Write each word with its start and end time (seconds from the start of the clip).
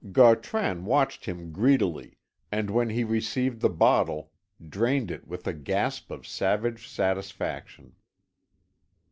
Gautran 0.11 0.85
watched 0.85 1.25
him 1.25 1.51
greedily, 1.51 2.17
and, 2.51 2.71
when 2.71 2.89
he 2.89 3.03
received 3.03 3.61
the 3.61 3.69
bottle, 3.69 4.31
drained 4.67 5.11
it 5.11 5.27
with 5.27 5.45
a 5.45 5.53
gasp 5.53 6.09
of 6.09 6.25
savage 6.25 6.87
satisfaction. 6.87 7.93